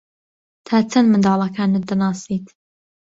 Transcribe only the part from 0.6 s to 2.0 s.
تا چەند منداڵەکانت